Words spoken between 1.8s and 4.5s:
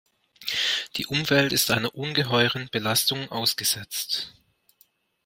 ungeheuren Belastung ausgesetzt.